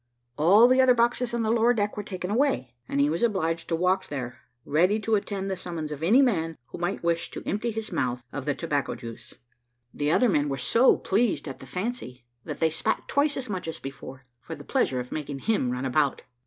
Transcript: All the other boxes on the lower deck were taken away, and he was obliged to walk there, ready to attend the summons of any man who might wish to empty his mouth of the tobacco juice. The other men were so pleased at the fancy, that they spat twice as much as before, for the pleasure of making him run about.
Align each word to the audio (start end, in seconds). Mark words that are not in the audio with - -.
All 0.35 0.67
the 0.67 0.81
other 0.81 0.95
boxes 0.95 1.31
on 1.31 1.43
the 1.43 1.51
lower 1.51 1.75
deck 1.75 1.95
were 1.95 2.01
taken 2.01 2.31
away, 2.31 2.73
and 2.89 2.99
he 2.99 3.07
was 3.07 3.21
obliged 3.21 3.67
to 3.67 3.75
walk 3.75 4.07
there, 4.07 4.39
ready 4.65 4.99
to 4.99 5.13
attend 5.13 5.47
the 5.47 5.55
summons 5.55 5.91
of 5.91 6.01
any 6.01 6.23
man 6.23 6.57
who 6.69 6.79
might 6.79 7.03
wish 7.03 7.29
to 7.29 7.47
empty 7.47 7.69
his 7.69 7.91
mouth 7.91 8.23
of 8.33 8.45
the 8.45 8.55
tobacco 8.55 8.95
juice. 8.95 9.35
The 9.93 10.09
other 10.09 10.27
men 10.27 10.49
were 10.49 10.57
so 10.57 10.97
pleased 10.97 11.47
at 11.47 11.59
the 11.59 11.67
fancy, 11.67 12.25
that 12.45 12.59
they 12.59 12.71
spat 12.71 13.03
twice 13.07 13.37
as 13.37 13.47
much 13.47 13.67
as 13.67 13.77
before, 13.77 14.25
for 14.39 14.55
the 14.55 14.63
pleasure 14.63 14.99
of 14.99 15.11
making 15.11 15.37
him 15.37 15.69
run 15.69 15.85
about. 15.85 16.23